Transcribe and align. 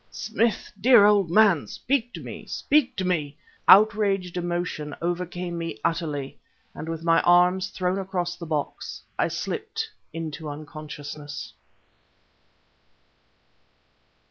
"Smith, 0.09 0.71
dear 0.81 1.05
old 1.05 1.29
man! 1.29 1.67
speak 1.67 2.11
to 2.11 2.21
me! 2.23 2.43
speak 2.47 2.95
to 2.95 3.05
me!..." 3.05 3.37
Outraged 3.67 4.35
emotion 4.35 4.95
overcame 4.99 5.59
me 5.59 5.77
utterly, 5.85 6.39
and 6.73 6.89
with 6.89 7.03
my 7.03 7.21
arms 7.21 7.69
thrown 7.69 7.99
across 7.99 8.35
the 8.35 8.47
box, 8.47 9.03
I 9.19 9.27
slipped 9.27 9.91
into 10.11 10.49
unconsciousness. 10.49 11.53